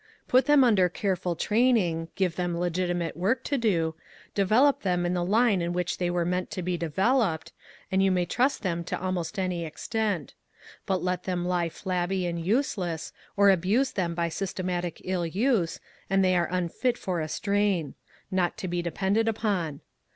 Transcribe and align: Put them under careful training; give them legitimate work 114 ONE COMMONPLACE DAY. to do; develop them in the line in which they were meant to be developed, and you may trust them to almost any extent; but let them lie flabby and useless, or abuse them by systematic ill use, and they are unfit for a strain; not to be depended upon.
Put 0.27 0.47
them 0.47 0.63
under 0.63 0.89
careful 0.89 1.35
training; 1.35 2.07
give 2.15 2.35
them 2.35 2.57
legitimate 2.57 3.15
work 3.15 3.41
114 3.47 3.71
ONE 3.71 3.83
COMMONPLACE 3.85 4.01
DAY. 4.01 4.33
to 4.33 4.41
do; 4.41 4.45
develop 4.47 4.81
them 4.81 5.05
in 5.05 5.13
the 5.13 5.23
line 5.23 5.61
in 5.61 5.73
which 5.73 5.99
they 5.99 6.09
were 6.09 6.25
meant 6.25 6.49
to 6.49 6.63
be 6.63 6.75
developed, 6.75 7.51
and 7.91 8.01
you 8.01 8.09
may 8.09 8.25
trust 8.25 8.63
them 8.63 8.83
to 8.85 8.99
almost 8.99 9.37
any 9.37 9.63
extent; 9.63 10.33
but 10.87 11.03
let 11.03 11.25
them 11.25 11.45
lie 11.47 11.69
flabby 11.69 12.25
and 12.25 12.43
useless, 12.43 13.13
or 13.37 13.51
abuse 13.51 13.91
them 13.91 14.15
by 14.15 14.27
systematic 14.27 15.01
ill 15.03 15.27
use, 15.27 15.79
and 16.09 16.25
they 16.25 16.35
are 16.35 16.49
unfit 16.51 16.97
for 16.97 17.21
a 17.21 17.27
strain; 17.27 17.93
not 18.31 18.57
to 18.57 18.67
be 18.67 18.81
depended 18.81 19.27
upon. 19.27 19.81